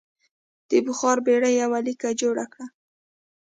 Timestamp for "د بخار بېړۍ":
0.69-1.53